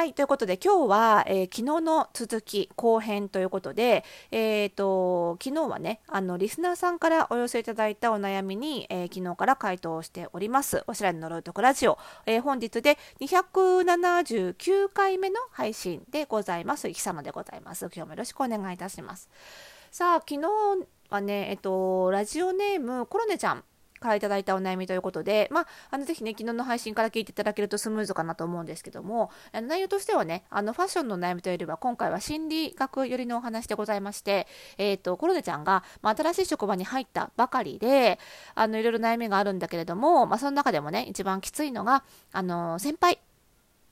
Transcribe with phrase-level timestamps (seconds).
[0.00, 10.84] はい、ということで今日は、えー、昨日の続き後編ということで、えーと、昨日はねあのリスナーさんからお寄せいただいたお悩みに、えー、昨日から回答しております。
[10.86, 16.88] おしらの呪いとくラジオ、えー、本日で279回目の配信でございます。
[16.88, 17.82] いきさまでございます。
[17.94, 19.28] 今日もよろしくお願いいたします。
[19.90, 20.48] さあ昨日
[21.10, 23.64] はねえっ、とラジオネームコロネちゃん。
[24.00, 34.46] からいただいたお悩みということで、まあ、あのぜひね、昨日の配信から聞いていただけるとスムーズかなと思うんですけども、あの内容としてはね、あのファッションの悩みというよりは、今回は心理学寄りのお話でございまして、
[34.78, 38.18] えっ、ー、と、コロネちゃんが、まあ、新しい職場に入ったばかりで、
[38.54, 43.18] あのいろいろ悩みがあるんだけれども、まあ、その中でもね、一番きついのが、あの先輩、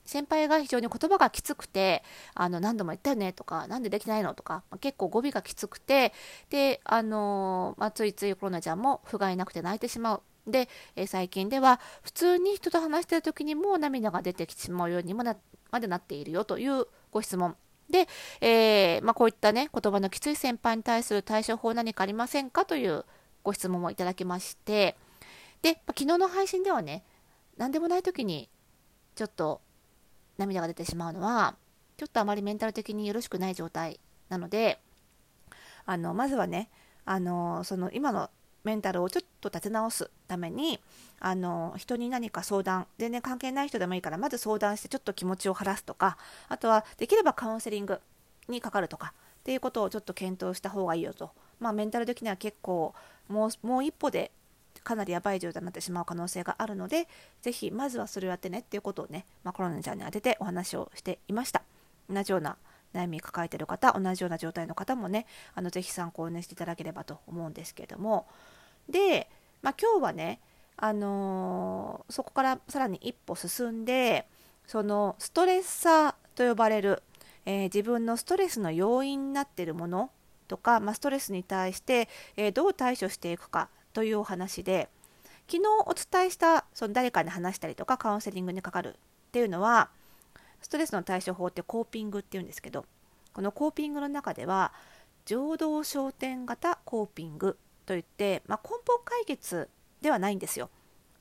[0.09, 6.13] 先輩が非常に言葉がきつくて、あの、何度も言ったよねとか、何でできないのとか、まあ、結構語尾がきつくて、
[6.49, 10.21] で、あのまあ、ついついコロナちゃんも不甲斐なくて泣いてしまう。
[10.47, 15.35] で、えー、最近では普通に人と話してる時にも涙が出てきてしまうようにもな
[15.69, 17.55] までなっているよというご質問。
[17.87, 18.07] で、
[18.41, 23.05] えー、まあ、こういったね、言葉のきつい先輩に対する対処法何かありませんかという
[23.43, 24.95] ご質問もいただきまして、
[25.61, 27.03] で、まあ、昨日の配信ではね、
[27.57, 28.49] 何でもない時に
[29.15, 29.61] ちょっと
[30.39, 31.55] 涙が出てしまうのは、
[31.97, 34.79] ちょっとあまりメンタル的によろしくない状態なので、
[35.85, 36.69] あのまずはね、
[37.05, 38.29] あのその今の
[38.63, 40.79] メンタルをちょっと立て直すために
[41.19, 46.17] あの人に何か相談全然関係ない人でもいいからまず相談してちょっと気持ちを晴らすとか
[46.49, 47.99] あとはできればカウンセリング
[48.47, 52.93] にかかるとかっていうことをちょっと検討した方がいいよと、まあ、メンタル的には結構
[53.27, 54.31] もうもう一歩で
[54.83, 57.07] かなりやばい状態になってしまう可能性があるので
[57.41, 61.63] ぜひまずはそれをやってねっていうことをね、まあ、コロナちゃんに当ててお話をしていました。
[62.09, 62.57] 同じような
[62.93, 68.27] 悩み抱えてる方同じような状態の方もねあのぜひ参考にしていただければと思うんですけれども。
[68.89, 69.29] で、
[69.61, 70.39] まあ、今日はね、
[70.77, 74.25] あのー、そこからさらに一歩進んで
[74.65, 77.03] そのストレッサーと呼ばれる、
[77.45, 80.09] えー、自分のストレスの要因になっているもの
[80.47, 84.89] とか、まあ、ストレスに対して、えー、どう対処していくかというお話で
[85.49, 89.89] 昨日お伝えしたその誰かに話したりとかカウンセリングにかかるっていうのは
[90.61, 92.85] ストレスの対処法ってコーピングっていうんですけど
[93.33, 94.73] このコーピングの中では
[95.25, 99.69] 情動焦点型コーピングといって、まあ、根本解決
[100.01, 100.69] ではないんですよ。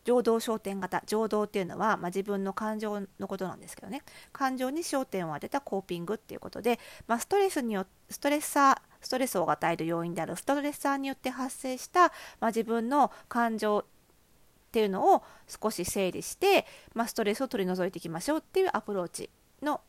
[0.05, 4.03] 情動焦点型情動っていうのは、まあ、自分の感情のことなんですけどね
[4.33, 12.11] 感情に焦点を当てたコーピングっていうことで、まあ、ストレスによストレッサーストレスを与える要因であるストレッサーによって発生した、ま
[12.41, 13.85] あ、自分の感情っ
[14.71, 19.31] ていうのを少し整理して、まあ、ストレスを取り除いていきましょうっていうアプローチ
[19.63, 19.81] の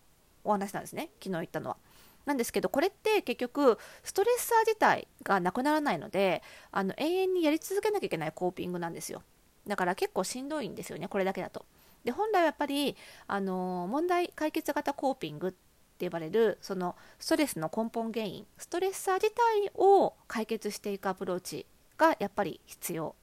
[0.44, 1.10] お話なんですね。
[1.22, 1.78] 昨日言ったのは。
[2.26, 9.24] なんですけどこれって結局ストレッサー自体がなくならないのであの永遠にやり続けなきゃいけないコーピングなんですよ。
[9.68, 11.66] だから結構しんどいんですよねこれだけだと。
[12.04, 12.96] で本来はやっぱり
[13.28, 15.54] あの問題解決型コーピングっ
[16.00, 21.66] って呼ばれるそのストレスの根本原因ストレッサー自体を解決していくアプローチ
[21.98, 23.16] がやっぱり必要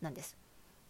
[0.00, 0.36] なんです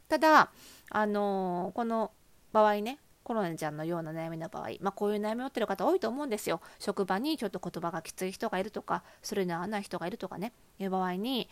[0.08, 0.50] ただ
[0.90, 2.10] あのこの
[2.52, 6.60] 場合ねコロナちゃんのような悩みの場合、まあ、こういう悩みを持ってる方多いと思うんですよ。
[6.80, 11.48] 職場にちょっと言葉がきつい人がいるとか、それに合わない人がいるとかね、いう場合に、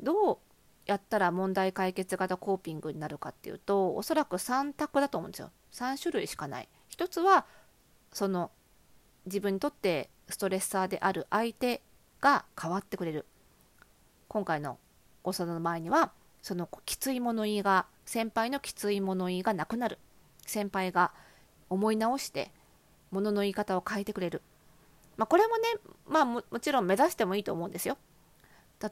[0.00, 0.38] どう
[0.86, 5.52] やったら問題解決型コーピングになるかっていうと、おそらく3択だと思うんですよ。
[5.72, 6.68] 3種類しかない。
[6.88, 7.46] 一つは、
[8.12, 8.50] その
[9.26, 11.82] 自分にとってストレッサーである相手
[12.20, 13.26] が変わってくれる。
[14.28, 14.78] 今回の
[15.22, 16.12] ご相談の前には、
[16.42, 19.98] そのきつい物言いが、先輩のきつい物言いがなくなる。
[20.46, 21.12] 先輩が
[21.70, 22.50] 思い直して
[23.10, 24.42] ものの言い方を変えてくれる、
[25.16, 25.62] まあ、これもね、
[26.06, 27.96] まあも、もちろん目指してもいいと思うんですよ。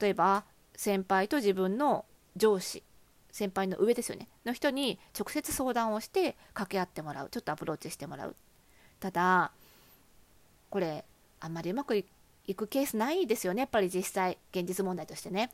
[0.01, 0.45] 例えば
[0.77, 2.07] 先輩と自分の
[2.37, 2.83] 上司
[3.31, 4.29] 先輩の上ですよね。
[4.45, 7.29] の人に直接相談をして掛け合ってもらう。
[7.31, 8.37] ちょっとアプローチしてもらう。
[9.01, 9.53] ただ
[10.73, 11.05] これ
[11.39, 12.05] あんまりうまくい
[12.55, 15.51] くケースないですよねやっぱり実際現実問題としてね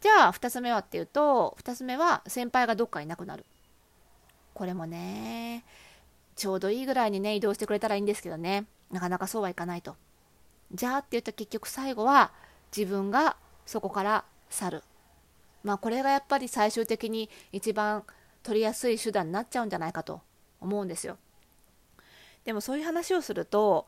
[0.00, 3.44] じゃあ2つ目はっていうと2つ目は先輩がどっかいなくなる
[4.56, 5.64] これもね、
[6.34, 9.96] ちょうどいいぐらいにね、移動してくれたらいいんですけどね、なかなかそうはいかないと。
[10.72, 12.32] じゃあって言うと結局最後は
[12.74, 13.36] 自分が
[13.66, 14.82] そこから去る。
[15.62, 18.04] まあこれがやっぱり最終的に一番
[18.42, 20.22] 取りやすい手段になっちゃうんじゃないかと
[20.62, 21.18] 思うんですよ。
[22.46, 23.86] でもそういう話をすると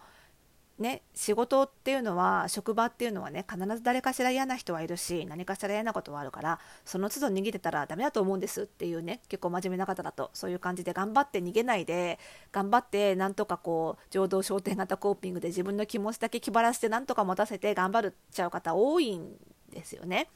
[0.79, 12.21] ね、仕事っていうのは職場っていうのはね必ず誰かしら嫌な人はいるし何かしら嫌なことはあるからその都度逃げてたらダメだと思うんですっていうね結構真面目な方だとそういう感じで頑張って逃げないで
[12.53, 19.33] 頑張ってなんとかこう情動焦点型コーピングで自分の気持ちだけ気張らせてなんとか持たせて頑張っちゃう方多いん
[19.73, 20.29] ですよね。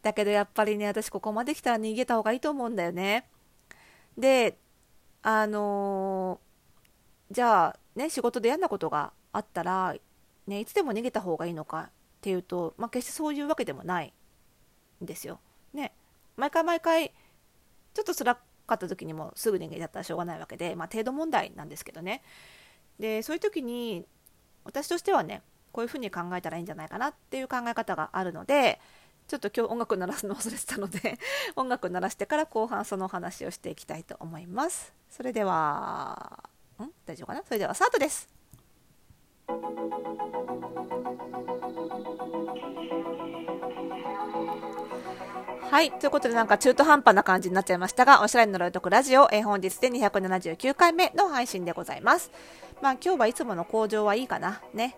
[0.00, 3.28] だけどやっぱりね私ここまで来たら逃げた方がいいと思うんだよね。
[4.16, 4.56] で
[5.22, 6.48] あのー
[7.30, 9.94] じゃあね仕事で嫌なことがあったら、
[10.46, 11.90] ね、いつでも逃げた方がいいのかっ
[12.20, 14.12] ていうと、まあ、決してそういうわけでもない
[15.02, 15.40] んですよ。
[15.72, 15.92] ね
[16.36, 17.12] 毎回毎回
[17.94, 18.40] ちょっと辛か
[18.74, 22.22] った時にもすぐ逃げちゃったらしょうがないわけで、まあ、程度問題なんですけどね。
[22.98, 24.04] でそういう時に
[24.64, 25.42] 私としてはね
[25.72, 28.80] こういうふうに考えたらいいんじゃないかなっていう考え方があるので
[29.28, 31.18] ちょっと今日音楽鳴らすの忘れてたので
[31.54, 34.92] 音楽鳴らしてから後半そのお話をしていきたいと思います。
[35.10, 36.42] それでは
[36.80, 36.90] ん？
[37.06, 37.42] 大丈夫かな？
[37.44, 38.37] それではスタートです。
[45.70, 45.92] はい。
[45.92, 52.30] ということで、なんか中途半端な感じになっちゃいましたが、おしゃれのロイトクラジオ、えー、本日で279回目の配信でございます。
[52.80, 54.62] まあ、今日はいつもの向上はいいかな。
[54.72, 54.96] ね。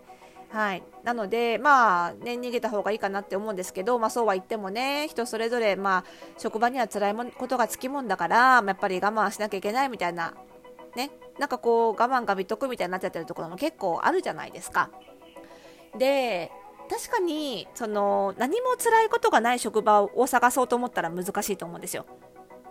[0.50, 0.82] はい。
[1.05, 6.05] なので、まあ、ね、逃げた方がいいかなって思うんですけど、まあ、そうは言ってもね、人それぞれ、まあ、
[6.38, 10.35] 職場には辛いもことがつきもんだから、やっぱり我慢しなきゃいけないみたいな、
[10.96, 11.11] ね。
[11.38, 14.91] なんかこう、我慢が美徳みたいになっちゃってるところも結構あるじゃないですか。
[15.97, 16.50] で、
[16.91, 22.05] 確かにその何も辛いことがない職場を探そうと思ったら難しいと思うんですよ。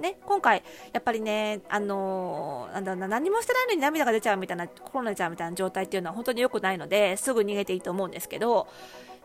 [0.01, 0.63] ね、今回、
[0.93, 8.67] やっぱりね、あのー、なんだろうな、何もしてないのに涙が出ちゃうみたいな、コロナちゃうみたいな状態っていうのは本当に良くないので、すぐ逃げていいと思うんですけど、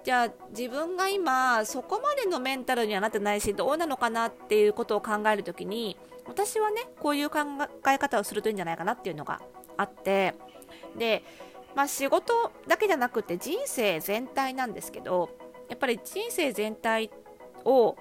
[0.04, 5.96] じゃあ自分が今、そこまでのメンタルにはなってないし、どうなのかなっていうことを考えるときに、
[6.26, 7.38] 私はね、こういう考
[7.88, 9.40] え方をするといいんじゃないかなっていうのが
[9.76, 10.34] あって、
[10.96, 11.22] で、
[11.74, 15.30] まあ、仕事だけじゃなくて人生全体なんですけど
[15.68, 17.10] やっぱり人生全体
[17.64, 17.96] を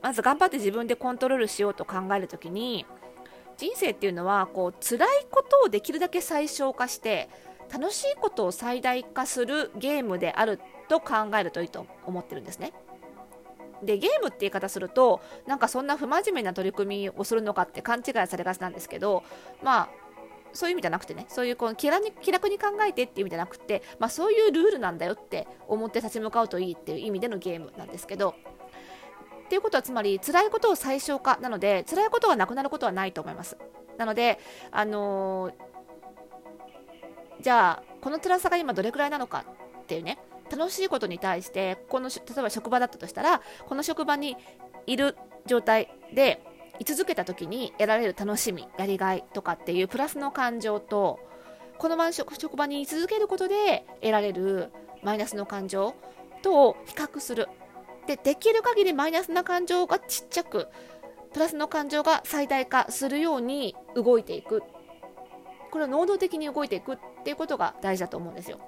[0.00, 2.86] まず頑張って自分でコントロールしようと考えるときに
[3.56, 7.28] 人生っていうのはこう辛いことをできるだけ最小化して
[7.72, 12.72] 楽しいことを最大化するゲームであると考えるといいと思ってるんですね。
[13.82, 19.24] でゲームって言い方するとなんかそんな不真面目な取り組みをするのかって勘違いされがちなんですけど
[19.60, 19.88] まあ
[20.52, 28.34] そういう意味じゃなくてね、そういうこの気楽に気楽に考えてっていう意味じゃなくて、まあ、そういうルールなんだよって思って立ち向かうといいっていう意味でのゲームなんですけど、
[29.46, 33.56] っていうことはつまり辛いことを最小化なので辛いことがなくなることはないと思います。
[33.96, 34.38] なので、
[34.70, 35.52] あのー、
[37.42, 39.44] じゃあこの辛さが今どれくらいなのか
[39.82, 40.18] っていうね
[40.50, 44.36] 楽しいことに対してこの例えば職場だったとしたらこの職場に
[44.86, 45.16] いる
[45.46, 46.42] 状態で
[46.78, 51.20] 居続けた時に得られる楽しみやりがいとかっていうプラスの感情と
[51.78, 54.70] この場職職場に居続けることで得られる
[55.02, 55.94] マイナスの感情
[56.42, 57.48] と比較する。
[58.06, 60.68] でできる限りマイナスな感情がちっちゃく
[61.32, 64.62] プラスの感情が最大化するように動いていく。
[65.70, 68.58] これを能動的に動いていくっっていうことが大事だと思うんですよ。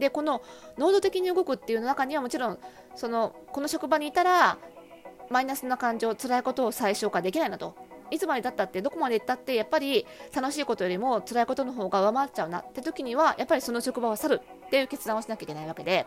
[0.00, 0.42] でこの
[0.78, 2.58] 能動的に動くっていう中にはもちろん
[2.96, 4.58] そのこの職場にいたら
[5.28, 7.74] マイナスな感情辛いことを最小化できないなと。
[8.10, 10.04] いつまでたったってどこまで行ったってやっぱり
[10.34, 16.06] 楽しいことよりも辛いことの方が上回っちゃうなって時にはやっぱりその職場を去るっていう決断をしなきゃいけないわけで。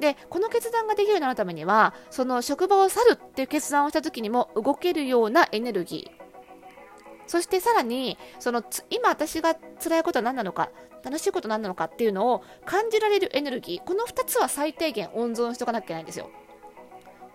[0.00, 6.25] でこの決断ができるようになるためにはその職場を去るっていう決断をした時にも動けるようなエネルギー
[7.26, 10.70] そしてさらにその今私が辛いことは何なのか
[11.02, 16.30] 楽しいことは何なのかっていうのを感じられるエネルギーこの2つは最低限温存しておかなきゃいけないんですよ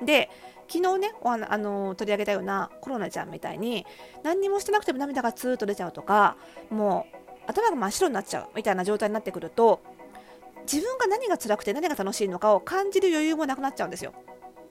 [0.04, 0.30] で
[0.68, 3.86] 昨日ねあの取り上げたようなコロナちゃんみたいに
[4.24, 6.38] 何にもしてなくても涙がツーッと出ちゃうとか
[6.70, 9.82] もう頭が真っ白になっちゃうみたいな状態になってくると
[10.62, 14.14] 自分が何が辛くて何が楽しいのかを感じる余裕もなくなっちゃうんですよ。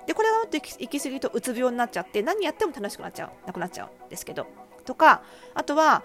[0.07, 4.47] でこれがもっと行き過ぎるとうつ病になっちゃって何やっても楽しくなっちゃうなくなっちゃうんですけど
[4.81, 5.23] とか
[5.55, 6.03] あとは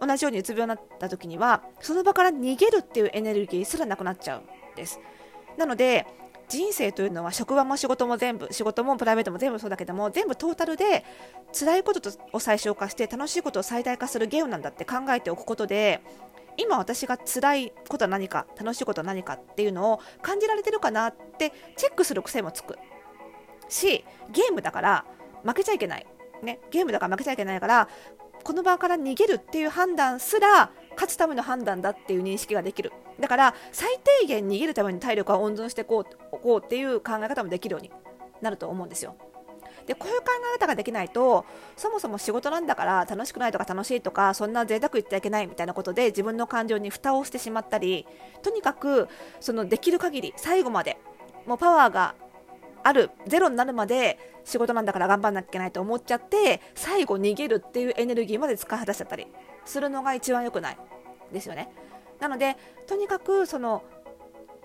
[0.00, 5.00] 同じようにうつ病になった時にはその場から逃げるっていうエネルギーすらなくなっちゃうんです。
[5.56, 6.06] なので
[6.48, 11.04] 人生というのは職場も仕事も全部仕事もプライベートも全部そうだけども全部トータルで
[11.58, 16.02] 辛いことを最小化して楽しいことを最大化するゲームなんだって考えておくことで
[16.56, 22.78] 今私が辛いことは何か楽しいことは何かっていうのを感じられてるかなってチェックする癖もつく
[23.68, 25.04] しゲームだから
[25.44, 26.06] 負けちゃいけない、
[26.44, 27.88] ね、ゲームだから負けちゃいけないから
[28.42, 32.92] この場から逃げるっていう判断すら勝つための判断だっていう認識ができる。
[33.18, 37.90] だから最低限逃げるために体力は温存していこうこうっていう考え方もできるように
[38.42, 39.16] なると思うんですよ。
[39.86, 41.44] でこういう考え方ができないと
[41.76, 48.06] そもそも仕事なんだから楽しくないとか楽しいとかそんな贅沢言っちゃいけないみたいなことで自分の感情に蓋をしてしまったり
[48.42, 49.08] とにかく
[49.40, 50.98] そのできる限り最後まで
[51.46, 52.14] もうパワーが
[52.84, 59.26] あるゼロになるまで仕事なんだから頑張んなきゃいけないと思っちゃって最後逃げるっていうエネルギーまで使い果たしちゃったり
[59.64, 60.78] するのが一番良くない
[61.32, 61.70] ですよね。
[62.20, 63.82] なのでとにかくその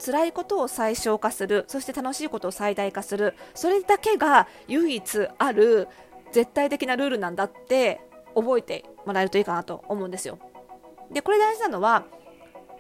[0.06, 5.88] 辛いことを最小化するそして楽しいことを最大化するそれだけが唯一ある
[6.32, 8.02] 絶対的なルールなんだって
[8.36, 10.40] 覚えてもらえるといいかなと思うんですよ。
[11.12, 12.06] でこれ大事なのは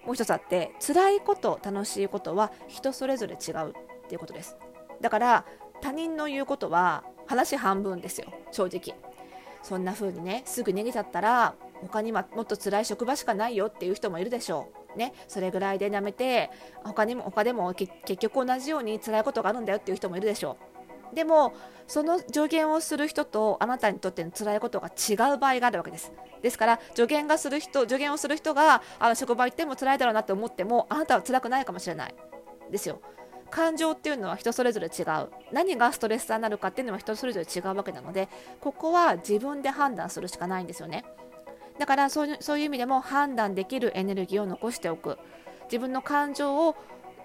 [0.05, 3.74] もう一つあって辛いこと楽しいことは人それぞれ違うっ
[4.08, 4.58] ていうことです。
[5.01, 5.46] だから
[5.82, 8.98] 他人の言うことは話半分ですよ正直。
[9.62, 15.13] そんな風にねすぐ逃げちゃったら他にもっと辛い職場しかないよっていう人もいるでしょうね。
[15.27, 16.50] それぐらいでやめて
[16.84, 20.58] 他にも他でも結局同じように辛いことがあるんだよっていう人もいるでしょ
[21.12, 21.15] う。
[21.15, 21.53] でも
[21.88, 26.12] その助言をする人とあなたにとっての辛いことが違う場合があるわけです。
[26.41, 32.15] ですから助言がする人助言をする人があの職場行っても辛いだろうなって思ってもあなたは辛くないかもしれない。
[32.72, 33.01] ですよ。
[33.50, 35.06] 感情っていうのは人それぞれ違う。
[35.51, 38.29] 何がストレスになるかっていうのは人それぞれ違うわけなので
[38.62, 41.06] ここは自分で判断するしかないんですよね。
[41.79, 45.18] だからそういうそういう意味でも判断できるエネルギーを残しておく。
[45.65, 46.75] 自分の感情を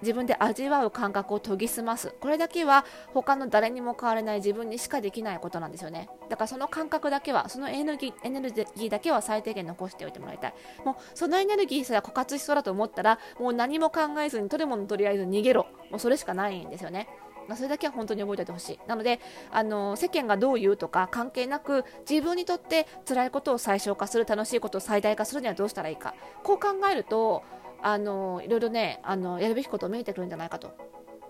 [0.02, 2.14] 自分で味わう感覚を研ぎ澄ます。
[2.20, 6.08] これだけは他の誰にも変われない自分にしかできないことなんですよね。
[6.28, 10.54] だからその感覚だけはそのエネルギーエネルギーだけは最低限残しておいてもらいたい。
[10.84, 15.66] もうそのエネルギーさえ枯渇しそうだと思ったらもう何も考えずに取るものとりあえず逃げろ。
[15.90, 17.08] もうそれしかないんですよね。
[17.46, 18.80] ま、それだけは本当に覚えておいてほしい。
[18.86, 19.20] なので、
[19.50, 26.14] あの世間がどう言うとか関係なく自分にとって辛いことを最小化する楽しいことを最大化するにはどうしたらいいか。
[26.42, 27.42] こう考えると
[27.86, 30.74] あのいろいろねあのやるべきこと見えてくるんじゃないかと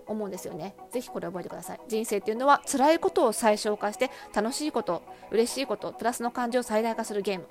[0.07, 0.73] 思うんですよね。
[0.89, 1.81] ぜひこれ覚えてください。
[1.89, 7.47] 人生っていうのは辛いことを最小化して楽しいこと、嬉しいこと、プラスの感情を最大化するゲーム。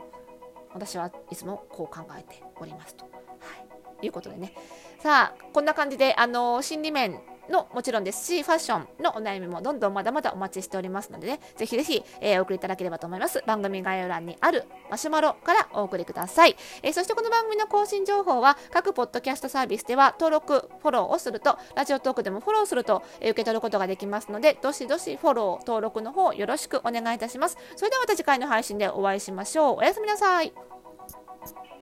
[0.73, 3.05] 私はいつもこう考えておりますと。
[3.05, 3.11] は
[4.03, 4.55] い、いうことでね。
[5.01, 7.21] さあ、こんな感じで、あの心理面
[7.51, 13.43] のもちろんですし、ファッションのお悩みもどんどんまだまだお待ちしておりますのでね、ぜひぜひ、えー、お送りいただければと思います。
[13.47, 16.57] 番組概要欄にあるマシュマロからお送りください。
[16.83, 27.57] えー、そしてこの番組の更新情報は各ポッドキャストサービスでは登録、フォローをすると、ラジオトークでもフォローすると、えー、受け取ることができますので、どしどしフォロー、登録の方よろしくお願いいたします。
[27.77, 29.77] それではまた次回の配信でお会いしましょう。
[29.79, 30.53] おやすみなさい。